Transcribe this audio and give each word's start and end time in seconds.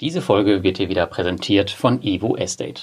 Diese 0.00 0.22
Folge 0.22 0.62
wird 0.62 0.78
dir 0.78 0.88
wieder 0.88 1.06
präsentiert 1.06 1.72
von 1.72 2.00
Evo 2.04 2.36
Estate. 2.36 2.82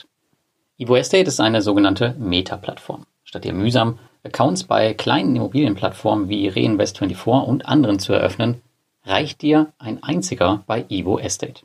Evo 0.77 0.97
Estate 0.97 1.29
ist 1.29 1.39
eine 1.39 1.61
sogenannte 1.61 2.13
Meta-Plattform. 2.19 3.05
Statt 3.23 3.45
dir 3.45 3.53
mühsam 3.53 3.99
Accounts 4.25 4.65
bei 4.65 4.93
kleinen 4.93 5.33
Immobilienplattformen 5.33 6.27
wie 6.27 6.49
Reinvest24 6.49 7.45
und 7.45 7.67
anderen 7.67 7.99
zu 7.99 8.11
eröffnen, 8.11 8.61
reicht 9.05 9.41
dir 9.41 9.71
ein 9.77 10.03
einziger 10.03 10.65
bei 10.67 10.83
Evo 10.89 11.17
Estate. 11.17 11.61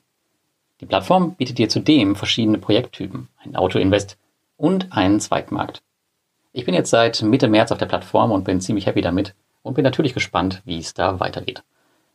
Die 0.80 0.86
Plattform 0.86 1.34
bietet 1.34 1.58
dir 1.58 1.68
zudem 1.68 2.14
verschiedene 2.14 2.58
Projekttypen, 2.58 3.26
ein 3.44 3.56
Autoinvest 3.56 4.18
und 4.56 4.92
einen 4.92 5.18
Zweitmarkt. 5.18 5.82
Ich 6.52 6.64
bin 6.64 6.74
jetzt 6.74 6.90
seit 6.90 7.22
Mitte 7.22 7.48
März 7.48 7.72
auf 7.72 7.78
der 7.78 7.86
Plattform 7.86 8.30
und 8.30 8.44
bin 8.44 8.60
ziemlich 8.60 8.86
happy 8.86 9.00
damit 9.00 9.34
und 9.62 9.74
bin 9.74 9.82
natürlich 9.82 10.14
gespannt, 10.14 10.62
wie 10.64 10.78
es 10.78 10.94
da 10.94 11.18
weitergeht. 11.18 11.64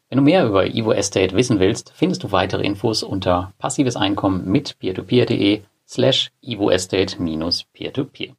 Wenn 0.10 0.18
du 0.18 0.24
mehr 0.24 0.46
über 0.46 0.68
Evo 0.68 0.92
Estate 0.92 1.36
wissen 1.36 1.60
willst, 1.60 1.92
findest 1.96 2.24
du 2.24 2.32
weitere 2.32 2.64
Infos 2.64 3.02
unter 3.02 3.54
passives 3.58 3.96
Einkommen 3.96 4.50
mit 4.50 4.78
peertopeer.de 4.80 5.62
slash 5.88 6.32
evoestate-peer-to-peer. 6.42 8.36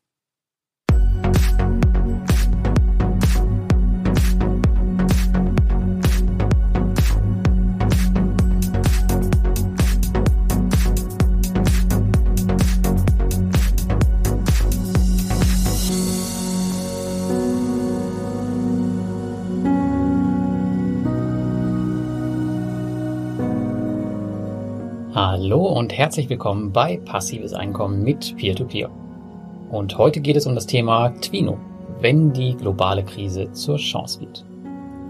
Hallo 25.39 25.67
und 25.67 25.93
herzlich 25.93 26.31
willkommen 26.31 26.73
bei 26.73 26.97
Passives 26.97 27.53
Einkommen 27.53 28.03
mit 28.03 28.39
Peer-to-Peer. 28.39 28.89
-Peer. 28.89 29.71
Und 29.71 29.99
heute 29.99 30.23
geht 30.23 30.35
es 30.37 30.47
um 30.47 30.55
das 30.55 30.65
Thema 30.65 31.11
Twino, 31.21 31.59
wenn 32.01 32.33
die 32.33 32.57
globale 32.57 33.05
Krise 33.05 33.53
zur 33.53 33.77
Chance 33.77 34.23
wird. 34.23 34.47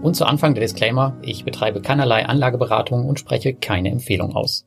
Und 0.01 0.17
zu 0.17 0.25
Anfang 0.25 0.53
der 0.53 0.63
Disclaimer, 0.63 1.15
ich 1.21 1.45
betreibe 1.45 1.81
keinerlei 1.81 2.25
Anlageberatung 2.25 3.07
und 3.07 3.21
spreche 3.21 3.53
keine 3.53 3.89
Empfehlung 3.89 4.35
aus. 4.35 4.65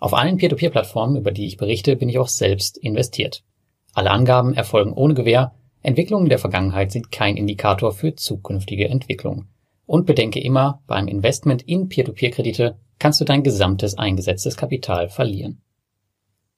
Auf 0.00 0.14
allen 0.14 0.38
Peer-to-Peer-Plattformen, 0.38 1.16
über 1.16 1.32
die 1.32 1.44
ich 1.44 1.58
berichte, 1.58 1.96
bin 1.96 2.08
ich 2.08 2.18
auch 2.18 2.28
selbst 2.28 2.78
investiert. 2.78 3.44
Alle 3.92 4.10
Angaben 4.10 4.54
erfolgen 4.54 4.94
ohne 4.94 5.12
Gewähr, 5.12 5.52
Entwicklungen 5.82 6.30
der 6.30 6.38
Vergangenheit 6.38 6.92
sind 6.92 7.12
kein 7.12 7.36
Indikator 7.36 7.92
für 7.92 8.14
zukünftige 8.14 8.88
Entwicklungen. 8.88 9.50
Und 9.84 10.06
bedenke 10.06 10.40
immer, 10.40 10.80
beim 10.86 11.08
Investment 11.08 11.60
in 11.60 11.90
Peer-to-Peer-Kredite 11.90 12.78
kannst 12.98 13.20
du 13.20 13.24
dein 13.24 13.42
gesamtes 13.42 13.98
eingesetztes 13.98 14.56
Kapital 14.56 15.08
verlieren. 15.08 15.62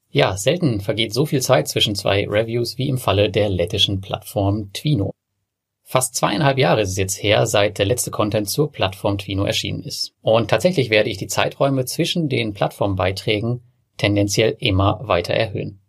Ja, 0.09 0.37
selten 0.37 0.79
vergeht 0.79 1.13
so 1.13 1.25
viel 1.25 1.41
Zeit 1.41 1.67
zwischen 1.67 1.95
zwei 1.95 2.25
Reviews 2.27 2.77
wie 2.77 2.87
im 2.87 2.97
Falle 2.97 3.29
der 3.29 3.49
lettischen 3.49 4.01
Plattform 4.01 4.71
Twino. 4.73 5.11
Fast 5.83 6.15
zweieinhalb 6.15 6.57
Jahre 6.57 6.81
ist 6.81 6.89
es 6.89 6.97
jetzt 6.97 7.21
her, 7.23 7.45
seit 7.45 7.77
der 7.77 7.85
letzte 7.85 8.11
Content 8.11 8.49
zur 8.49 8.71
Plattform 8.71 9.17
Twino 9.17 9.45
erschienen 9.45 9.83
ist. 9.83 10.13
Und 10.21 10.49
tatsächlich 10.49 10.89
werde 10.89 11.09
ich 11.09 11.17
die 11.17 11.27
Zeiträume 11.27 11.85
zwischen 11.85 12.29
den 12.29 12.53
Plattformbeiträgen 12.53 13.61
tendenziell 13.97 14.55
immer 14.59 14.99
weiter 15.03 15.33
erhöhen. 15.33 15.79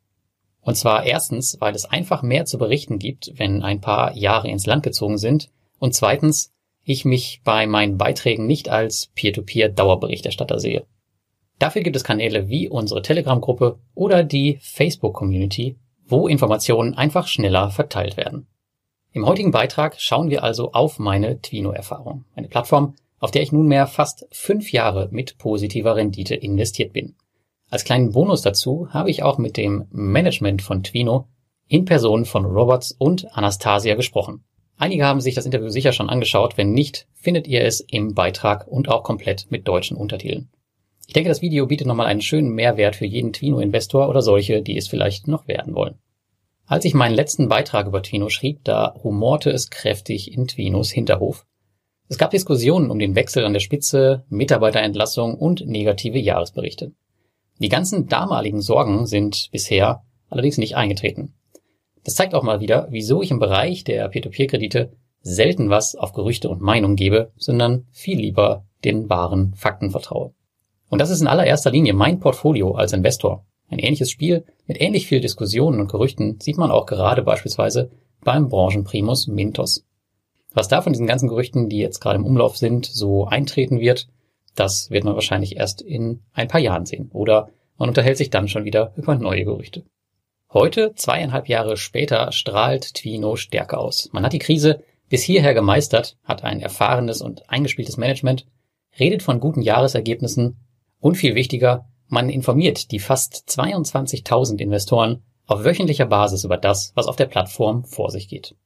Und 0.61 0.77
zwar 0.77 1.05
erstens, 1.05 1.57
weil 1.61 1.75
es 1.75 1.85
einfach 1.85 2.23
mehr 2.23 2.45
zu 2.45 2.59
berichten 2.59 2.99
gibt, 2.99 3.33
wenn 3.39 3.63
ein 3.63 3.81
paar 3.81 4.17
Jahre 4.17 4.49
ins 4.49 4.67
Land 4.67 4.83
gezogen 4.83 5.19
sind, 5.19 5.51
und 5.79 5.95
zweitens, 5.95 6.53
ich 6.89 7.05
mich 7.05 7.43
bei 7.45 7.67
meinen 7.67 7.99
Beiträgen 7.99 8.47
nicht 8.47 8.71
als 8.71 9.11
Peer-to-Peer-Dauerberichterstatter 9.15 10.59
sehe. 10.59 10.87
Dafür 11.59 11.83
gibt 11.83 11.97
es 11.97 12.05
Kanäle 12.05 12.49
wie 12.49 12.67
unsere 12.69 13.03
Telegram-Gruppe 13.03 13.79
oder 13.95 14.25
die 14.25 14.59
Facebook-Community, 14.63 15.77
wo 16.07 16.29
Informationen 16.29 16.95
einfach 16.95 17.27
schneller 17.27 17.71
verteilt 17.71 18.17
werden. 18.17 18.47
Im 19.13 19.27
heutigen 19.27 19.51
Beitrag 19.51 20.01
schauen 20.01 20.31
wir 20.31 20.43
also 20.43 20.73
auf 20.73 20.99
meine 20.99 21.43
Twino-Erfahrung, 21.43 22.25
eine 22.35 22.49
Plattform, 22.49 22.95
auf 23.19 23.33
der 23.33 23.43
ich 23.43 23.53
nunmehr 23.53 23.87
fast 23.87 24.27
fünf 24.31 24.73
Jahre 24.73 25.09
mit 25.11 25.37
positiver 25.37 25.95
Rendite 25.95 26.37
investiert 26.37 26.95
bin. 26.95 27.17
Als 27.69 27.85
kleinen 27.85 28.13
Bonus 28.13 28.41
dazu 28.41 28.89
habe 28.91 29.11
ich 29.11 29.23
auch 29.23 29.37
mit 29.37 29.59
dem 29.59 29.89
Management 29.91 30.63
von 30.63 30.83
Twino 30.83 31.29
in 31.67 31.85
Person 31.85 32.25
von 32.25 32.47
Roberts 32.47 32.93
und 32.93 33.31
Anastasia 33.37 33.95
gesprochen. 33.95 34.45
Einige 34.79 35.05
haben 35.05 35.21
sich 35.21 35.35
das 35.35 35.45
Interview 35.45 35.69
sicher 35.71 35.93
schon 35.93 36.09
angeschaut. 36.09 36.57
Wenn 36.57 36.73
nicht, 36.73 37.09
findet 37.15 37.49
ihr 37.49 37.65
es 37.65 37.81
im 37.81 38.15
Beitrag 38.15 38.67
und 38.69 38.89
auch 38.89 39.03
komplett 39.03 39.51
mit 39.51 39.67
deutschen 39.67 39.97
Untertiteln. 39.97 40.49
Ich 41.09 41.15
denke, 41.15 41.29
das 41.29 41.43
Video 41.43 41.67
bietet 41.67 41.87
nochmal 41.87 42.07
einen 42.07 42.21
schönen 42.21 42.51
Mehrwert 42.51 42.95
für 42.95 43.07
jeden 43.07 43.33
Twino-Investor 43.33 44.09
oder 44.09 44.23
solche, 44.23 44.63
die 44.63 44.77
es 44.77 44.87
vielleicht 44.87 45.27
noch 45.27 45.49
werden 45.49 45.75
wollen. 45.75 45.99
Als 46.67 46.85
ich 46.85 46.95
meinen 46.95 47.15
letzten 47.15 47.49
Beitrag 47.49 47.87
über 47.87 48.03
Twino 48.03 48.29
schrieb, 48.29 48.63
da 48.63 48.89
rumorte 48.89 49.51
es 49.51 49.71
kräftig 49.71 50.33
in 50.33 50.47
Twinos 50.47 50.91
Hinterhof. 50.91 51.45
Es 52.09 52.19
gab 52.19 52.31
Diskussionen 52.31 52.91
um 52.91 52.99
den 52.99 53.17
Wechsel 53.17 53.45
an 53.45 53.55
der 53.55 53.61
Spitze, 53.61 54.25
Mitarbeiterentlassung 54.29 55.35
und 55.35 55.67
negative 55.67 56.19
Jahresberichte. 56.19 56.93
Die 57.59 57.69
ganzen 57.69 58.07
damaligen 58.07 58.61
Sorgen 58.61 59.07
sind 59.07 59.49
bisher 59.51 60.05
allerdings 60.29 60.59
nicht 60.59 60.77
eingetreten. 60.77 61.35
Das 62.05 62.15
zeigt 62.15 62.35
auch 62.35 62.43
mal 62.43 62.61
wieder, 62.61 62.89
wieso 62.91 63.23
ich 63.23 63.31
im 63.31 63.39
Bereich 63.39 63.85
der 63.85 64.09
Peer-to-Peer-Kredite 64.09 64.93
selten 65.21 65.71
was 65.71 65.95
auf 65.95 66.13
Gerüchte 66.13 66.49
und 66.49 66.61
Meinung 66.61 66.97
gebe, 66.97 67.33
sondern 67.37 67.87
viel 67.91 68.19
lieber 68.19 68.65
den 68.85 69.11
wahren 69.11 69.55
Fakten 69.55 69.91
vertraue. 69.91 70.33
Und 70.89 71.01
das 71.01 71.11
ist 71.11 71.21
in 71.21 71.27
allererster 71.27 71.71
Linie 71.71 71.93
mein 71.93 72.21
Portfolio 72.21 72.73
als 72.73 72.93
Investor. 72.93 73.45
Ein 73.69 73.79
ähnliches 73.79 74.11
Spiel 74.11 74.45
mit 74.67 74.81
ähnlich 74.81 75.07
viel 75.07 75.21
Diskussionen 75.21 75.81
und 75.81 75.91
Gerüchten 75.91 76.41
sieht 76.41 76.57
man 76.57 76.71
auch 76.71 76.87
gerade 76.87 77.23
beispielsweise 77.23 77.91
beim 78.25 78.49
Branchenprimus 78.49 79.27
Mintos. 79.27 79.85
Was 80.55 80.69
da 80.69 80.81
von 80.81 80.93
diesen 80.93 81.07
ganzen 81.07 81.29
Gerüchten, 81.29 81.69
die 81.69 81.79
jetzt 81.79 82.01
gerade 82.01 82.19
im 82.19 82.25
Umlauf 82.25 82.57
sind, 82.57 82.87
so 82.87 83.27
eintreten 83.27 83.81
wird, 83.81 84.09
das 84.55 84.91
wird 84.91 85.05
man 85.05 85.15
wahrscheinlich 85.15 85.57
erst 85.57 85.83
in 85.83 86.21
ein 86.33 86.49
paar 86.49 86.61
Jahren 86.61 86.87
sehen. 86.87 87.11
Oder 87.13 87.51
man 87.77 87.91
unterhält 87.91 88.17
sich 88.17 88.31
dann 88.31 88.49
schon 88.49 88.65
wieder 88.65 88.93
über 88.97 89.15
neue 89.15 89.45
Gerüchte. 89.45 89.85
Heute, 90.53 90.95
zweieinhalb 90.95 91.49
Jahre 91.49 91.77
später, 91.77 92.33
strahlt 92.33 92.95
Twino 92.95 93.37
Stärke 93.37 93.77
aus. 93.77 94.09
Man 94.13 94.25
hat 94.25 94.33
die 94.33 94.39
Krise 94.39 94.83
bis 95.11 95.23
hierher 95.23 95.53
gemeistert, 95.53 96.17
hat 96.25 96.43
ein 96.43 96.61
erfahrenes 96.61 97.21
und 97.21 97.51
eingespieltes 97.51 97.99
Management, 97.99 98.47
redet 98.99 99.23
von 99.23 99.41
guten 99.41 99.61
Jahresergebnissen 99.61 100.57
und 101.01 101.17
viel 101.17 101.35
wichtiger, 101.35 101.87
man 102.07 102.31
informiert 102.31 102.91
die 102.93 102.99
fast 102.99 103.45
22.000 103.49 104.59
Investoren 104.59 105.23
auf 105.47 105.65
wöchentlicher 105.65 106.07
Basis 106.07 106.45
über 106.45 106.57
das, 106.57 106.93
was 106.95 107.07
auf 107.07 107.17
der 107.17 107.27
Plattform 107.27 107.85
vor 107.85 108.11
sich 108.11 108.29
geht. 108.29 108.57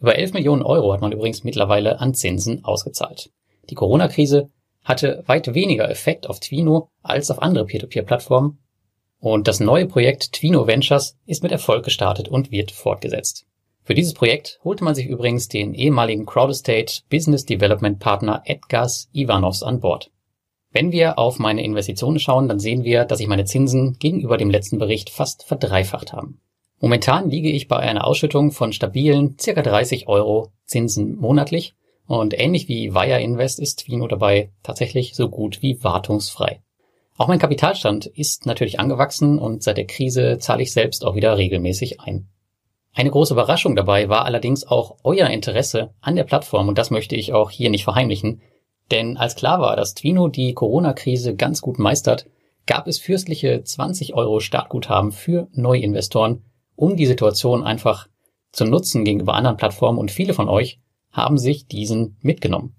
Über 0.00 0.16
11 0.16 0.32
Millionen 0.32 0.62
Euro 0.62 0.92
hat 0.92 1.00
man 1.00 1.12
übrigens 1.12 1.44
mittlerweile 1.44 2.00
an 2.00 2.14
Zinsen 2.14 2.64
ausgezahlt. 2.64 3.30
Die 3.70 3.76
Corona-Krise 3.76 4.50
hatte 4.82 5.22
weit 5.26 5.54
weniger 5.54 5.88
Effekt 5.88 6.28
auf 6.28 6.40
Twino 6.40 6.88
als 7.02 7.30
auf 7.30 7.40
andere 7.40 7.66
Peer-to-Peer-Plattformen 7.66 8.58
und 9.22 9.46
das 9.46 9.60
neue 9.60 9.86
Projekt 9.86 10.32
Twino 10.32 10.66
Ventures 10.66 11.16
ist 11.26 11.44
mit 11.44 11.52
Erfolg 11.52 11.84
gestartet 11.84 12.28
und 12.28 12.50
wird 12.50 12.72
fortgesetzt. 12.72 13.46
Für 13.84 13.94
dieses 13.94 14.14
Projekt 14.14 14.58
holte 14.64 14.82
man 14.82 14.96
sich 14.96 15.06
übrigens 15.06 15.46
den 15.46 15.74
ehemaligen 15.74 16.26
Crowdestate 16.26 17.02
Business 17.08 17.44
Development 17.44 18.00
Partner 18.00 18.42
Edgars 18.44 19.08
Ivanovs 19.12 19.62
an 19.62 19.78
Bord. 19.78 20.10
Wenn 20.72 20.90
wir 20.90 21.20
auf 21.20 21.38
meine 21.38 21.62
Investitionen 21.62 22.18
schauen, 22.18 22.48
dann 22.48 22.58
sehen 22.58 22.82
wir, 22.82 23.04
dass 23.04 23.18
sich 23.18 23.28
meine 23.28 23.44
Zinsen 23.44 23.96
gegenüber 24.00 24.38
dem 24.38 24.50
letzten 24.50 24.78
Bericht 24.78 25.08
fast 25.08 25.44
verdreifacht 25.44 26.12
haben. 26.12 26.40
Momentan 26.80 27.30
liege 27.30 27.50
ich 27.50 27.68
bei 27.68 27.76
einer 27.76 28.04
Ausschüttung 28.04 28.50
von 28.50 28.72
stabilen 28.72 29.36
circa 29.38 29.62
30 29.62 30.08
Euro 30.08 30.50
Zinsen 30.64 31.14
monatlich 31.14 31.74
und 32.08 32.36
ähnlich 32.36 32.66
wie 32.66 32.92
Wire 32.92 33.20
Invest 33.20 33.60
ist 33.60 33.84
Twino 33.84 34.08
dabei 34.08 34.50
tatsächlich 34.64 35.14
so 35.14 35.28
gut 35.28 35.62
wie 35.62 35.84
wartungsfrei. 35.84 36.60
Auch 37.22 37.28
mein 37.28 37.38
Kapitalstand 37.38 38.06
ist 38.06 38.46
natürlich 38.46 38.80
angewachsen 38.80 39.38
und 39.38 39.62
seit 39.62 39.76
der 39.76 39.86
Krise 39.86 40.38
zahle 40.40 40.64
ich 40.64 40.72
selbst 40.72 41.04
auch 41.04 41.14
wieder 41.14 41.38
regelmäßig 41.38 42.00
ein. 42.00 42.26
Eine 42.92 43.12
große 43.12 43.34
Überraschung 43.34 43.76
dabei 43.76 44.08
war 44.08 44.24
allerdings 44.24 44.66
auch 44.66 44.96
euer 45.04 45.28
Interesse 45.28 45.94
an 46.00 46.16
der 46.16 46.24
Plattform 46.24 46.66
und 46.66 46.78
das 46.78 46.90
möchte 46.90 47.14
ich 47.14 47.32
auch 47.32 47.52
hier 47.52 47.70
nicht 47.70 47.84
verheimlichen. 47.84 48.42
Denn 48.90 49.16
als 49.16 49.36
klar 49.36 49.60
war, 49.60 49.76
dass 49.76 49.94
Twino 49.94 50.26
die 50.26 50.52
Corona-Krise 50.52 51.36
ganz 51.36 51.60
gut 51.60 51.78
meistert, 51.78 52.26
gab 52.66 52.88
es 52.88 52.98
fürstliche 52.98 53.62
20 53.62 54.14
Euro 54.14 54.40
Startguthaben 54.40 55.12
für 55.12 55.46
Neuinvestoren, 55.52 56.42
um 56.74 56.96
die 56.96 57.06
Situation 57.06 57.62
einfach 57.62 58.08
zu 58.50 58.64
nutzen 58.64 59.04
gegenüber 59.04 59.34
anderen 59.34 59.58
Plattformen 59.58 60.00
und 60.00 60.10
viele 60.10 60.34
von 60.34 60.48
euch 60.48 60.80
haben 61.12 61.38
sich 61.38 61.68
diesen 61.68 62.16
mitgenommen. 62.20 62.74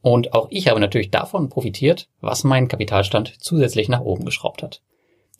Und 0.00 0.32
auch 0.32 0.48
ich 0.50 0.68
habe 0.68 0.80
natürlich 0.80 1.10
davon 1.10 1.48
profitiert, 1.48 2.08
was 2.20 2.44
meinen 2.44 2.68
Kapitalstand 2.68 3.34
zusätzlich 3.40 3.88
nach 3.88 4.00
oben 4.00 4.24
geschraubt 4.24 4.62
hat. 4.62 4.82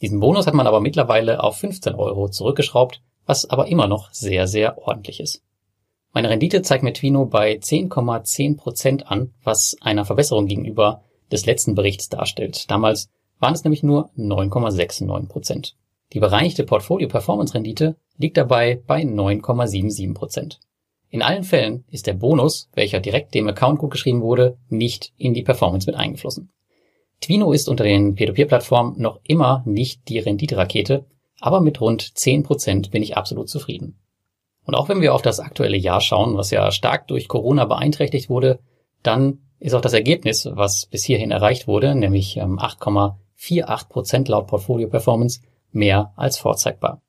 Diesen 0.01 0.21
Bonus 0.21 0.47
hat 0.47 0.55
man 0.55 0.67
aber 0.67 0.81
mittlerweile 0.81 1.43
auf 1.43 1.59
15 1.59 1.95
Euro 1.95 2.29
zurückgeschraubt, 2.29 3.03
was 3.27 3.49
aber 3.49 3.69
immer 3.69 3.87
noch 3.87 4.13
sehr, 4.13 4.47
sehr 4.47 4.79
ordentlich 4.79 5.21
ist. 5.21 5.43
Meine 6.13 6.31
Rendite 6.31 6.63
zeigt 6.63 6.83
mir 6.83 6.93
Twino 6.93 7.27
bei 7.27 7.55
10,10 7.55 8.57
Prozent 8.57 9.11
an, 9.11 9.35
was 9.45 9.77
einer 9.81 10.05
Verbesserung 10.05 10.47
gegenüber 10.47 11.03
des 11.31 11.47
letzten 11.47 11.75
Berichts 11.75 12.09
darstellt. 12.09 12.71
Damals 12.71 13.11
waren 13.39 13.55
es 13.55 13.65
nämlich 13.65 13.83
nur 13.83 14.11
9,69 14.17 15.29
Prozent. 15.29 15.77
Die 16.13 16.21
bereinigte 16.21 16.65
Portfolio-Performance-Rendite 16.65 17.97
liegt 18.17 18.37
dabei 18.37 18.83
bei 18.87 19.03
9,77 19.03 20.15
Prozent. 20.15 20.61
In 21.11 21.23
allen 21.23 21.45
Fällen 21.45 21.85
ist 21.91 22.07
der 22.07 22.13
Bonus, 22.13 22.69
welcher 22.75 23.01
direkt 23.01 23.35
dem 23.35 23.49
Account 23.49 23.79
gut 23.79 23.91
geschrieben 23.91 24.21
wurde, 24.21 24.59
nicht 24.69 25.13
in 25.17 25.33
die 25.33 25.43
Performance 25.43 25.87
mit 25.87 25.97
eingeflossen. 25.97 26.51
Twino 27.21 27.53
ist 27.53 27.69
unter 27.69 27.85
den 27.85 28.15
Peer-to-Peer-Plattformen 28.15 29.01
noch 29.01 29.21
immer 29.25 29.63
nicht 29.65 30.09
die 30.09 30.19
Renditerakete, 30.19 31.07
aber 31.41 31.61
mit 31.61 31.81
rund 31.81 32.03
10% 32.03 32.91
bin 32.91 33.03
ich 33.03 33.17
absolut 33.17 33.49
zufrieden. 33.49 33.99
Und 34.65 34.75
auch 34.75 34.89
wenn 34.89 35.01
wir 35.01 35.15
auf 35.15 35.23
das 35.23 35.41
aktuelle 35.41 35.79
Jahr 35.79 36.01
schauen, 36.01 36.37
was 36.37 36.51
ja 36.51 36.71
stark 36.71 37.09
durch 37.09 37.27
Corona 37.27 37.65
beeinträchtigt 37.65 38.29
wurde, 38.29 38.61
dann 39.03 39.41
ist 39.59 39.75
auch 39.75 39.81
das 39.81 39.95
Ergebnis, 39.95 40.49
was 40.53 40.87
bis 40.87 41.05
hierhin 41.05 41.31
erreicht 41.31 41.67
wurde, 41.67 41.95
nämlich 41.95 42.41
8,48% 42.41 44.15
ähm, 44.15 44.25
laut 44.27 44.47
Portfolio 44.47 44.89
Performance, 44.89 45.41
mehr 45.73 46.13
als 46.17 46.39
vorzeigbar. 46.39 47.01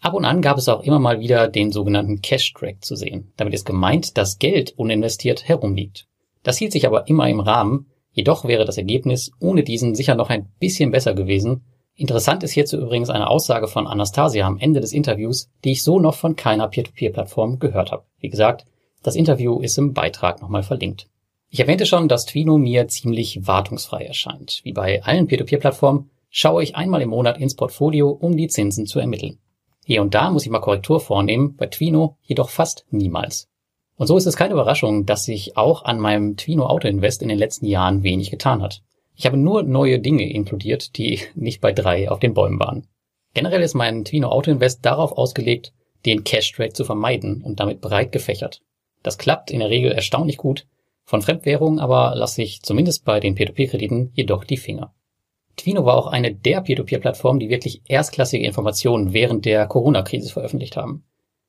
Ab 0.00 0.14
und 0.14 0.24
an 0.24 0.40
gab 0.40 0.56
es 0.56 0.68
auch 0.68 0.82
immer 0.82 0.98
mal 0.98 1.20
wieder 1.20 1.46
den 1.46 1.72
sogenannten 1.72 2.22
Cash 2.22 2.54
Track 2.54 2.82
zu 2.82 2.96
sehen. 2.96 3.32
Damit 3.36 3.52
ist 3.52 3.66
gemeint, 3.66 4.16
dass 4.16 4.38
Geld 4.38 4.72
uninvestiert 4.78 5.46
herumliegt. 5.46 6.06
Das 6.42 6.56
hielt 6.56 6.72
sich 6.72 6.86
aber 6.86 7.06
immer 7.08 7.28
im 7.28 7.40
Rahmen, 7.40 7.86
jedoch 8.12 8.46
wäre 8.46 8.64
das 8.64 8.78
Ergebnis 8.78 9.30
ohne 9.40 9.62
diesen 9.62 9.94
sicher 9.94 10.14
noch 10.14 10.30
ein 10.30 10.48
bisschen 10.58 10.90
besser 10.90 11.12
gewesen. 11.12 11.64
Interessant 11.94 12.42
ist 12.42 12.52
hierzu 12.52 12.78
übrigens 12.78 13.10
eine 13.10 13.28
Aussage 13.28 13.68
von 13.68 13.86
Anastasia 13.86 14.46
am 14.46 14.56
Ende 14.56 14.80
des 14.80 14.94
Interviews, 14.94 15.50
die 15.64 15.72
ich 15.72 15.82
so 15.82 16.00
noch 16.00 16.14
von 16.14 16.34
keiner 16.34 16.68
Peer-to-Peer-Plattform 16.68 17.58
gehört 17.58 17.92
habe. 17.92 18.04
Wie 18.20 18.30
gesagt, 18.30 18.64
das 19.02 19.16
Interview 19.16 19.60
ist 19.60 19.76
im 19.76 19.92
Beitrag 19.92 20.40
nochmal 20.40 20.62
verlinkt. 20.62 21.08
Ich 21.50 21.60
erwähnte 21.60 21.84
schon, 21.84 22.08
dass 22.08 22.24
Twino 22.24 22.56
mir 22.56 22.88
ziemlich 22.88 23.46
wartungsfrei 23.46 24.04
erscheint. 24.04 24.60
Wie 24.62 24.72
bei 24.72 25.02
allen 25.02 25.26
Peer-to-Peer-Plattformen 25.26 26.08
schaue 26.30 26.62
ich 26.62 26.74
einmal 26.74 27.02
im 27.02 27.10
Monat 27.10 27.38
ins 27.38 27.54
Portfolio, 27.54 28.08
um 28.08 28.34
die 28.34 28.48
Zinsen 28.48 28.86
zu 28.86 28.98
ermitteln. 28.98 29.38
Hier 29.90 30.02
und 30.02 30.14
da 30.14 30.30
muss 30.30 30.44
ich 30.44 30.52
mal 30.52 30.60
Korrektur 30.60 31.00
vornehmen, 31.00 31.56
bei 31.56 31.66
Twino 31.66 32.16
jedoch 32.22 32.48
fast 32.48 32.86
niemals. 32.92 33.48
Und 33.96 34.06
so 34.06 34.16
ist 34.16 34.26
es 34.26 34.36
keine 34.36 34.52
Überraschung, 34.52 35.04
dass 35.04 35.24
sich 35.24 35.56
auch 35.56 35.84
an 35.84 35.98
meinem 35.98 36.36
Twino 36.36 36.66
Auto 36.66 36.86
Invest 36.86 37.22
in 37.22 37.28
den 37.28 37.38
letzten 37.38 37.66
Jahren 37.66 38.04
wenig 38.04 38.30
getan 38.30 38.62
hat. 38.62 38.82
Ich 39.16 39.26
habe 39.26 39.36
nur 39.36 39.64
neue 39.64 39.98
Dinge 39.98 40.30
inkludiert, 40.30 40.96
die 40.96 41.18
nicht 41.34 41.60
bei 41.60 41.72
drei 41.72 42.08
auf 42.08 42.20
den 42.20 42.34
Bäumen 42.34 42.60
waren. 42.60 42.86
Generell 43.34 43.62
ist 43.62 43.74
mein 43.74 44.04
Twino 44.04 44.28
Auto 44.28 44.52
Invest 44.52 44.86
darauf 44.86 45.10
ausgelegt, 45.10 45.72
den 46.06 46.22
Cash 46.22 46.52
Trade 46.52 46.72
zu 46.72 46.84
vermeiden 46.84 47.42
und 47.42 47.58
damit 47.58 47.80
breit 47.80 48.12
gefächert. 48.12 48.62
Das 49.02 49.18
klappt 49.18 49.50
in 49.50 49.58
der 49.58 49.70
Regel 49.70 49.90
erstaunlich 49.90 50.36
gut. 50.36 50.68
Von 51.02 51.20
Fremdwährungen 51.20 51.80
aber 51.80 52.14
lasse 52.14 52.42
ich 52.42 52.62
zumindest 52.62 53.04
bei 53.04 53.18
den 53.18 53.36
P2P-Krediten 53.36 54.12
jedoch 54.14 54.44
die 54.44 54.56
Finger. 54.56 54.94
Twino 55.60 55.84
war 55.84 55.96
auch 55.96 56.06
eine 56.06 56.34
der 56.34 56.62
Peer-to-Peer-Plattformen, 56.62 57.38
die 57.38 57.50
wirklich 57.50 57.82
erstklassige 57.86 58.46
Informationen 58.46 59.12
während 59.12 59.44
der 59.44 59.66
Corona-Krise 59.66 60.30
veröffentlicht 60.30 60.76
haben. 60.76 61.04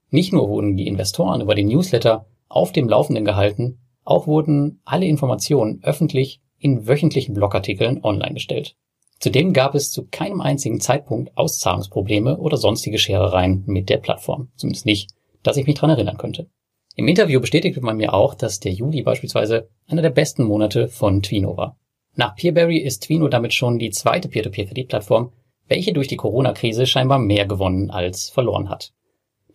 Nicht 0.10 0.34
nur 0.34 0.50
wurden 0.50 0.76
die 0.76 0.88
Investoren 0.88 1.40
über 1.40 1.56
den 1.56 1.70
Newsletter 1.70 2.26
auf 2.50 2.74
dem 2.74 2.90
Laufenden 2.90 3.24
gehalten, 3.24 3.80
auch 4.04 4.28
wurden 4.28 4.82
alle 4.84 5.06
Informationen 5.06 5.80
öffentlich 5.84 6.42
in 6.60 6.88
wöchentlichen 6.88 7.34
Blogartikeln 7.34 8.04
online 8.04 8.34
gestellt. 8.34 8.76
Zudem 9.20 9.54
gab 9.54 9.76
es 9.76 9.92
zu 9.92 10.08
keinem 10.12 10.42
einzigen 10.42 10.82
Zeitpunkt 10.82 11.38
Auszahlungsprobleme 11.38 12.38
oder 12.38 12.58
sonstige 12.58 12.98
Scherereien 12.98 13.64
mit 13.66 13.90
der 13.90 13.98
Plattform. 13.98 14.50
Zumindest 14.56 14.86
nicht, 14.86 15.12
dass 15.42 15.58
ich 15.58 15.68
mich 15.68 15.76
dran 15.76 15.92
erinnern 15.92 16.18
könnte. 16.18 16.50
Im 16.96 17.08
Interview 17.08 17.40
bestätigte 17.40 17.80
man 17.80 17.96
mir 17.96 18.14
auch, 18.14 18.34
dass 18.36 18.60
der 18.60 18.74
Juli 18.74 19.04
beispielsweise 19.04 19.70
einer 19.88 20.02
der 20.02 20.10
besten 20.10 20.44
Monate 20.44 20.90
von 20.90 21.22
Twino 21.22 21.56
war. 21.56 21.78
Nach 22.16 22.36
Peerberry 22.36 22.78
ist 22.78 23.04
Twino 23.04 23.30
damit 23.30 23.54
schon 23.54 23.80
die 23.80 23.90
zweite 23.90 24.28
Peer-to-Peer-Kreditplattform, 24.28 25.32
welche 25.68 25.94
durch 25.94 26.10
die 26.10 26.18
Corona-Krise 26.18 26.86
scheinbar 26.86 27.20
mehr 27.20 27.46
gewonnen 27.46 27.90
als 27.90 28.30
verloren 28.30 28.70
hat. 28.70 28.92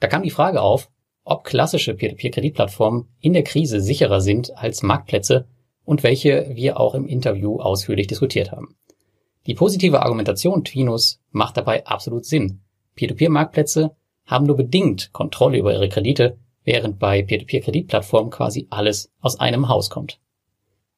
Da 0.00 0.08
kam 0.08 0.22
die 0.22 0.30
Frage 0.30 0.62
auf, 0.62 0.90
ob 1.24 1.44
klassische 1.44 1.94
Peer-to-Peer-Kreditplattformen 1.94 3.08
in 3.20 3.34
der 3.34 3.42
Krise 3.44 3.80
sicherer 3.80 4.20
sind 4.22 4.56
als 4.56 4.82
Marktplätze 4.82 5.46
und 5.84 6.02
welche 6.02 6.50
wir 6.54 6.80
auch 6.80 6.94
im 6.94 7.06
Interview 7.06 7.60
ausführlich 7.60 8.06
diskutiert 8.06 8.52
haben. 8.52 8.76
Die 9.46 9.54
positive 9.54 10.02
Argumentation 10.02 10.64
Twinos 10.64 11.20
macht 11.30 11.56
dabei 11.56 11.86
absolut 11.86 12.24
Sinn. 12.24 12.62
Peer-to-Peer-Marktplätze 12.94 13.94
haben 14.24 14.46
nur 14.46 14.56
bedingt 14.56 15.12
Kontrolle 15.12 15.58
über 15.58 15.72
ihre 15.72 15.88
Kredite, 15.88 16.38
während 16.64 16.98
bei 16.98 17.22
Peer-to-Peer-Kreditplattformen 17.22 18.30
quasi 18.30 18.66
alles 18.70 19.12
aus 19.20 19.38
einem 19.38 19.68
Haus 19.68 19.90
kommt. 19.90 20.20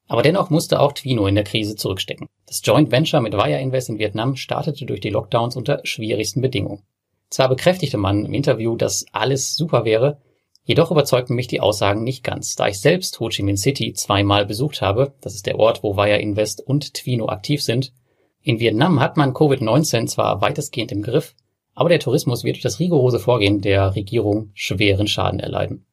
Aber 0.09 0.23
dennoch 0.23 0.49
musste 0.49 0.79
auch 0.79 0.91
Twino 0.93 1.27
in 1.27 1.35
der 1.35 1.43
Krise 1.43 1.75
zurückstecken. 1.75 2.27
Das 2.47 2.61
Joint 2.63 2.91
Venture 2.91 3.21
mit 3.21 3.33
Wire 3.33 3.61
Invest 3.61 3.89
in 3.89 3.99
Vietnam 3.99 4.35
startete 4.35 4.87
durch 4.87 4.99
die 4.99 5.11
Lockdowns 5.11 5.55
unter 5.55 5.81
schwierigsten 5.83 6.41
Bedingungen. 6.41 6.81
Zwar 7.29 7.47
bekräftigte 7.47 7.97
man 7.97 8.25
im 8.25 8.33
Interview, 8.33 8.75
dass 8.75 9.05
alles 9.11 9.55
super 9.55 9.85
wäre, 9.85 10.19
jedoch 10.63 10.89
überzeugten 10.89 11.35
mich 11.35 11.45
die 11.45 11.61
Aussagen 11.61 12.03
nicht 12.03 12.23
ganz, 12.23 12.55
da 12.55 12.67
ich 12.67 12.79
selbst 12.79 13.19
Ho 13.19 13.29
Chi 13.29 13.43
Minh 13.43 13.55
City 13.55 13.93
zweimal 13.93 14.47
besucht 14.47 14.81
habe, 14.81 15.13
das 15.21 15.35
ist 15.35 15.45
der 15.45 15.59
Ort, 15.59 15.83
wo 15.83 15.95
Wire 15.95 16.17
Invest 16.17 16.65
und 16.65 16.95
Twino 16.95 17.29
aktiv 17.29 17.61
sind. 17.61 17.93
In 18.41 18.59
Vietnam 18.59 18.99
hat 18.99 19.15
man 19.15 19.33
Covid-19 19.33 20.07
zwar 20.07 20.41
weitestgehend 20.41 20.91
im 20.91 21.03
Griff, 21.03 21.35
aber 21.75 21.89
der 21.89 21.99
Tourismus 21.99 22.43
wird 22.43 22.55
durch 22.55 22.63
das 22.63 22.79
rigorose 22.79 23.19
Vorgehen 23.19 23.61
der 23.61 23.93
Regierung 23.95 24.49
schweren 24.55 25.05
Schaden 25.05 25.39
erleiden. 25.39 25.85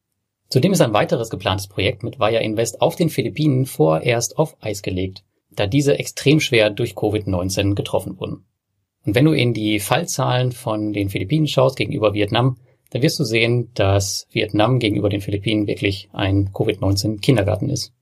Zudem 0.49 0.71
ist 0.71 0.81
ein 0.81 0.93
weiteres 0.93 1.29
geplantes 1.29 1.67
Projekt 1.67 2.03
mit 2.03 2.19
Via 2.19 2.39
Invest 2.39 2.81
auf 2.81 2.95
den 2.95 3.09
Philippinen 3.09 3.65
vorerst 3.65 4.37
auf 4.37 4.55
Eis 4.61 4.81
gelegt, 4.81 5.23
da 5.51 5.67
diese 5.67 5.99
extrem 5.99 6.39
schwer 6.39 6.69
durch 6.69 6.93
Covid-19 6.93 7.75
getroffen 7.75 8.17
wurden. 8.17 8.45
Und 9.05 9.15
wenn 9.15 9.25
du 9.25 9.33
in 9.33 9.53
die 9.53 9.79
Fallzahlen 9.79 10.51
von 10.51 10.93
den 10.93 11.09
Philippinen 11.09 11.47
schaust 11.47 11.75
gegenüber 11.75 12.13
Vietnam, 12.13 12.57
dann 12.91 13.01
wirst 13.01 13.19
du 13.19 13.25
sehen, 13.25 13.71
dass 13.73 14.27
Vietnam 14.31 14.79
gegenüber 14.79 15.09
den 15.09 15.21
Philippinen 15.21 15.67
wirklich 15.67 16.09
ein 16.13 16.49
Covid-19 16.51 17.19
Kindergarten 17.19 17.69
ist. 17.69 17.93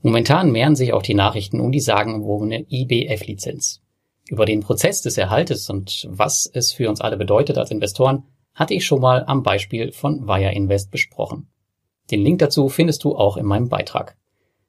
Momentan 0.00 0.52
mehren 0.52 0.76
sich 0.76 0.92
auch 0.92 1.02
die 1.02 1.14
Nachrichten 1.14 1.60
um 1.60 1.72
die 1.72 1.80
sagenumwobene 1.80 2.66
IBF-Lizenz. 2.70 3.82
Über 4.28 4.46
den 4.46 4.60
Prozess 4.60 5.02
des 5.02 5.18
Erhaltes 5.18 5.68
und 5.68 6.06
was 6.10 6.50
es 6.52 6.72
für 6.72 6.88
uns 6.88 7.02
alle 7.02 7.18
bedeutet 7.18 7.58
als 7.58 7.70
Investoren, 7.70 8.24
hatte 8.54 8.72
ich 8.72 8.86
schon 8.86 9.00
mal 9.00 9.24
am 9.26 9.42
Beispiel 9.42 9.92
von 9.92 10.26
Via 10.26 10.50
Invest 10.50 10.90
besprochen. 10.90 11.48
Den 12.10 12.22
Link 12.22 12.38
dazu 12.38 12.68
findest 12.68 13.04
du 13.04 13.16
auch 13.16 13.36
in 13.36 13.46
meinem 13.46 13.68
Beitrag. 13.68 14.16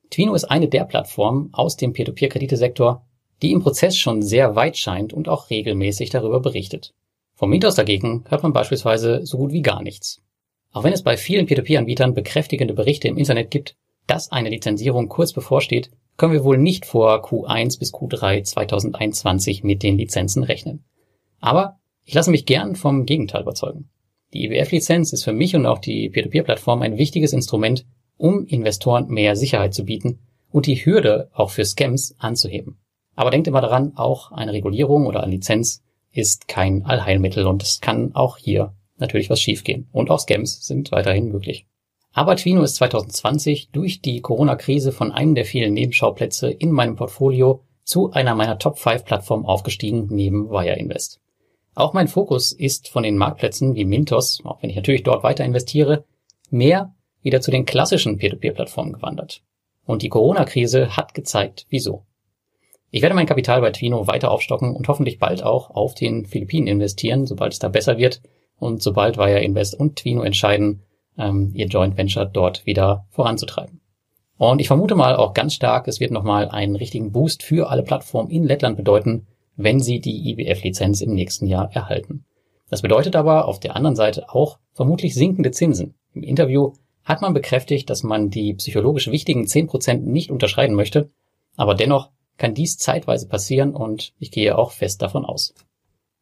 Twino 0.09 0.33
ist 0.33 0.45
eine 0.45 0.67
der 0.67 0.85
Plattformen 0.85 1.49
aus 1.51 1.75
dem 1.75 1.93
Peer-to-Peer-Kreditesektor, 1.93 3.05
die 3.41 3.51
im 3.51 3.61
Prozess 3.61 3.97
schon 3.97 4.21
sehr 4.21 4.55
weit 4.55 4.77
scheint 4.77 5.13
und 5.13 5.27
auch 5.27 5.49
regelmäßig 5.49 6.09
darüber 6.09 6.39
berichtet. 6.39 6.93
Vom 7.33 7.49
Mythos 7.49 7.75
dagegen 7.75 8.23
hört 8.29 8.43
man 8.43 8.53
beispielsweise 8.53 9.25
so 9.25 9.37
gut 9.37 9.51
wie 9.51 9.61
gar 9.61 9.81
nichts. 9.81 10.21
Auch 10.71 10.83
wenn 10.83 10.93
es 10.93 11.03
bei 11.03 11.17
vielen 11.17 11.45
Peer-to-Peer-Anbietern 11.45 12.13
bekräftigende 12.13 12.73
Berichte 12.73 13.07
im 13.07 13.17
Internet 13.17 13.51
gibt, 13.51 13.75
dass 14.07 14.31
eine 14.31 14.49
Lizenzierung 14.49 15.09
kurz 15.09 15.33
bevorsteht, 15.33 15.91
können 16.17 16.33
wir 16.33 16.43
wohl 16.43 16.57
nicht 16.57 16.85
vor 16.85 17.25
Q1 17.25 17.79
bis 17.79 17.93
Q3 17.93 18.43
2021 18.43 19.63
mit 19.63 19.83
den 19.83 19.97
Lizenzen 19.97 20.43
rechnen. 20.43 20.85
Aber 21.41 21.79
ich 22.05 22.13
lasse 22.13 22.31
mich 22.31 22.45
gern 22.45 22.75
vom 22.75 23.05
Gegenteil 23.05 23.41
überzeugen. 23.41 23.89
Die 24.35 24.47
IWF-Lizenz 24.47 25.13
ist 25.13 25.23
für 25.23 25.31
mich 25.31 25.55
und 25.55 25.65
auch 25.65 25.79
die 25.79 26.09
Peer-to-Peer-Plattform 26.09 26.81
ein 26.81 26.97
wichtiges 26.97 27.31
Instrument, 27.31 27.85
um 28.17 28.45
Investoren 28.45 29.07
mehr 29.07 29.37
Sicherheit 29.37 29.73
zu 29.73 29.85
bieten 29.85 30.19
und 30.51 30.65
die 30.65 30.75
Hürde 30.75 31.29
auch 31.31 31.51
für 31.51 31.63
Scams 31.63 32.15
anzuheben. 32.17 32.77
Aber 33.15 33.31
denkt 33.31 33.47
immer 33.47 33.61
daran, 33.61 33.93
auch 33.95 34.33
eine 34.33 34.51
Regulierung 34.51 35.05
oder 35.05 35.23
eine 35.23 35.31
Lizenz 35.31 35.83
ist 36.11 36.49
kein 36.49 36.83
Allheilmittel 36.83 37.47
und 37.47 37.63
es 37.63 37.79
kann 37.79 38.13
auch 38.13 38.37
hier 38.37 38.73
natürlich 38.97 39.29
was 39.29 39.39
schiefgehen. 39.39 39.87
Und 39.93 40.09
auch 40.09 40.19
Scams 40.19 40.67
sind 40.67 40.91
weiterhin 40.91 41.31
möglich. 41.31 41.65
Aber 42.11 42.35
Twino 42.35 42.61
ist 42.61 42.75
2020 42.75 43.69
durch 43.71 44.01
die 44.01 44.19
Corona-Krise 44.19 44.91
von 44.91 45.13
einem 45.13 45.35
der 45.35 45.45
vielen 45.45 45.73
Nebenschauplätze 45.73 46.51
in 46.51 46.71
meinem 46.71 46.97
Portfolio 46.97 47.61
zu 47.85 48.11
einer 48.11 48.35
meiner 48.35 48.59
Top 48.59 48.79
5 48.79 49.05
Plattformen 49.05 49.45
aufgestiegen 49.45 50.07
neben 50.09 50.49
Wire 50.49 50.75
Invest. 50.77 51.21
Auch 51.75 51.93
mein 51.93 52.07
Fokus 52.07 52.53
ist 52.53 52.87
von 52.87 53.03
den 53.03 53.17
Marktplätzen 53.17 53.75
wie 53.75 53.83
Mintos, 53.83 54.41
auch 54.45 54.63
wenn 54.63 54.69
ich 54.69 54.77
natürlich 54.77 55.03
dort 55.03 55.23
weiter 55.23 55.43
investiere, 55.43 56.05
mehr 56.49 56.95
wieder 57.21 57.41
zu 57.41 57.51
den 57.51 57.65
klassischen 57.65 58.17
Peer-to-Peer-Plattformen 58.17 58.93
gewandert. 58.93 59.41
Und 59.85 60.01
die 60.01 60.09
Corona-Krise 60.09 60.95
hat 60.95 61.13
gezeigt, 61.13 61.65
wieso. 61.69 62.05
Ich 62.91 63.01
werde 63.01 63.13
mein 63.15 63.25
Kapital 63.25 63.59
bei 63.59 63.71
Twino 63.71 64.07
weiter 64.07 64.31
aufstocken 64.31 64.73
und 64.73 64.87
hoffentlich 64.87 65.19
bald 65.19 65.43
auch 65.43 65.69
auf 65.69 65.95
den 65.95 66.25
Philippinen 66.25 66.67
investieren, 66.67 67.25
sobald 67.25 67.51
es 67.51 67.59
da 67.59 67.67
besser 67.67 67.97
wird 67.97 68.21
und 68.57 68.81
sobald 68.81 69.17
Wire 69.17 69.41
Invest 69.41 69.77
und 69.77 69.97
Twino 69.97 70.21
entscheiden, 70.21 70.83
ähm, 71.17 71.51
ihr 71.55 71.67
Joint 71.67 71.97
Venture 71.97 72.25
dort 72.25 72.65
wieder 72.65 73.05
voranzutreiben. 73.09 73.81
Und 74.37 74.61
ich 74.61 74.67
vermute 74.67 74.95
mal 74.95 75.15
auch 75.15 75.33
ganz 75.33 75.53
stark, 75.53 75.89
es 75.89 75.99
wird 75.99 76.11
nochmal 76.11 76.47
einen 76.47 76.77
richtigen 76.77 77.11
Boost 77.11 77.43
für 77.43 77.69
alle 77.69 77.83
Plattformen 77.83 78.29
in 78.29 78.45
Lettland 78.45 78.77
bedeuten, 78.77 79.27
wenn 79.55 79.79
sie 79.79 79.99
die 79.99 80.31
IBF-Lizenz 80.31 81.01
im 81.01 81.13
nächsten 81.13 81.47
Jahr 81.47 81.71
erhalten. 81.73 82.25
Das 82.69 82.81
bedeutet 82.81 83.15
aber 83.15 83.47
auf 83.47 83.59
der 83.59 83.75
anderen 83.75 83.95
Seite 83.95 84.29
auch 84.33 84.59
vermutlich 84.73 85.13
sinkende 85.13 85.51
Zinsen. 85.51 85.95
Im 86.13 86.23
Interview 86.23 86.73
hat 87.03 87.21
man 87.21 87.33
bekräftigt, 87.33 87.89
dass 87.89 88.03
man 88.03 88.29
die 88.29 88.55
psychologisch 88.55 89.09
wichtigen 89.11 89.45
10% 89.45 89.99
nicht 89.99 90.31
unterschreiten 90.31 90.73
möchte, 90.73 91.11
aber 91.55 91.75
dennoch 91.75 92.09
kann 92.37 92.53
dies 92.53 92.77
zeitweise 92.77 93.27
passieren 93.27 93.73
und 93.73 94.13
ich 94.19 94.31
gehe 94.31 94.57
auch 94.57 94.71
fest 94.71 95.01
davon 95.01 95.23
aus. 95.23 95.53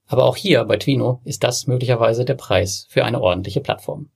Aber 0.06 0.26
auch 0.26 0.36
hier 0.36 0.64
bei 0.66 0.78
Twino 0.78 1.22
ist 1.24 1.44
das 1.44 1.66
möglicherweise 1.66 2.26
der 2.26 2.36
Preis 2.36 2.86
für 2.90 3.06
eine 3.06 3.22
ordentliche 3.22 3.62
Plattform. 3.62 4.10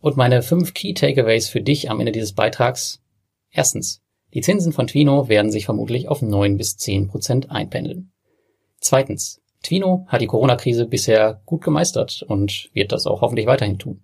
Und 0.00 0.16
meine 0.16 0.42
fünf 0.42 0.74
Key 0.74 0.94
Takeaways 0.94 1.48
für 1.48 1.60
dich 1.60 1.90
am 1.90 2.00
Ende 2.00 2.12
dieses 2.12 2.32
Beitrags. 2.32 3.02
Erstens. 3.50 4.00
Die 4.32 4.40
Zinsen 4.40 4.72
von 4.72 4.86
Twino 4.86 5.28
werden 5.28 5.50
sich 5.50 5.64
vermutlich 5.64 6.08
auf 6.08 6.22
neun 6.22 6.56
bis 6.56 6.76
zehn 6.76 7.08
Prozent 7.08 7.50
einpendeln. 7.50 8.13
Zweitens. 8.84 9.40
Twino 9.62 10.04
hat 10.08 10.20
die 10.20 10.26
Corona-Krise 10.26 10.84
bisher 10.84 11.40
gut 11.46 11.62
gemeistert 11.62 12.22
und 12.28 12.68
wird 12.74 12.92
das 12.92 13.06
auch 13.06 13.22
hoffentlich 13.22 13.46
weiterhin 13.46 13.78
tun. 13.78 14.02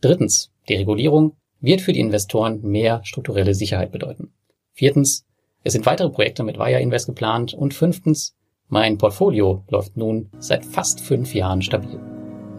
Drittens. 0.00 0.50
Die 0.70 0.76
Regulierung 0.76 1.36
wird 1.60 1.82
für 1.82 1.92
die 1.92 2.00
Investoren 2.00 2.62
mehr 2.62 3.02
strukturelle 3.04 3.52
Sicherheit 3.52 3.92
bedeuten. 3.92 4.32
Viertens. 4.72 5.26
Es 5.62 5.74
sind 5.74 5.84
weitere 5.84 6.08
Projekte 6.08 6.42
mit 6.42 6.58
Wire 6.58 6.80
Invest 6.80 7.06
geplant 7.06 7.52
und 7.52 7.74
fünftens. 7.74 8.34
Mein 8.68 8.96
Portfolio 8.96 9.62
läuft 9.68 9.94
nun 9.94 10.30
seit 10.38 10.64
fast 10.64 11.00
fünf 11.00 11.34
Jahren 11.34 11.60
stabil. 11.60 12.00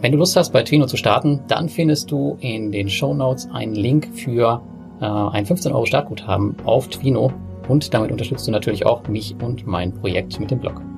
Wenn 0.01 0.11
du 0.11 0.19
Lust 0.19 0.35
hast, 0.35 0.53
bei 0.53 0.61
Twino 0.61 0.85
zu 0.85 0.97
starten, 0.97 1.41
dann 1.47 1.67
findest 1.67 2.11
du 2.11 2.37
in 2.41 2.71
den 2.71 2.89
Show 2.89 3.15
Notes 3.15 3.49
einen 3.51 3.73
Link 3.73 4.07
für 4.13 4.61
äh, 5.01 5.05
ein 5.05 5.47
15 5.47 5.71
Euro 5.71 5.87
Startguthaben 5.87 6.57
auf 6.63 6.89
Twino 6.89 7.33
und 7.67 7.91
damit 7.91 8.11
unterstützt 8.11 8.45
du 8.45 8.51
natürlich 8.51 8.85
auch 8.85 9.07
mich 9.07 9.35
und 9.41 9.65
mein 9.65 9.93
Projekt 9.95 10.39
mit 10.39 10.51
dem 10.51 10.59
Blog. 10.59 10.92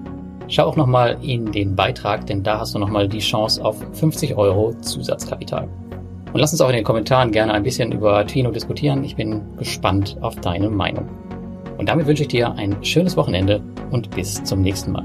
Schau 0.48 0.66
auch 0.66 0.76
nochmal 0.76 1.18
in 1.22 1.52
den 1.52 1.76
Beitrag, 1.76 2.28
denn 2.28 2.44
da 2.44 2.60
hast 2.60 2.76
du 2.76 2.80
nochmal 2.80 3.08
die 3.08 3.20
Chance 3.20 3.64
auf 3.64 3.78
50 3.94 4.36
Euro 4.36 4.74
Zusatzkapital. 4.82 5.68
Und 6.34 6.40
lass 6.40 6.52
uns 6.52 6.62
auch 6.62 6.70
in 6.70 6.76
den 6.76 6.84
Kommentaren 6.84 7.32
gerne 7.32 7.54
ein 7.54 7.64
bisschen 7.64 7.92
über 7.92 8.26
Twino 8.28 8.52
diskutieren. 8.52 9.04
Ich 9.04 9.16
bin 9.16 9.42
gespannt 9.58 10.18
auf 10.22 10.36
deine 10.36 10.70
Meinung. 10.70 11.10
Und 11.78 11.90
damit 11.90 12.06
wünsche 12.06 12.24
ich 12.24 12.30
dir 12.30 12.52
ein 12.54 12.84
schönes 12.84 13.18
Wochenende 13.18 13.62
und 13.92 14.12
bis 14.12 14.44
zum 14.44 14.62
nächsten 14.62 14.92
Mal. 14.92 15.04